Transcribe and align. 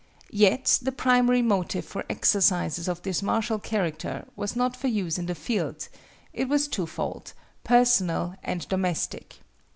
Yet 0.33 0.79
the 0.81 0.91
primary 0.91 1.43
motive 1.43 1.85
for 1.85 2.05
exercises 2.09 2.87
of 2.87 3.03
this 3.03 3.21
martial 3.21 3.59
character 3.59 4.25
was 4.35 4.55
not 4.55 4.75
for 4.75 4.87
use 4.87 5.19
in 5.19 5.27
the 5.27 5.35
field; 5.35 5.87
it 6.33 6.49
was 6.49 6.67
twofold—personal 6.67 8.33
and 8.41 8.67
domestic. 8.67 9.41